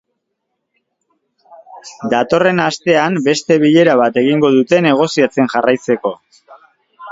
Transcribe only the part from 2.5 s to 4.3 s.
astean, beste bilera bat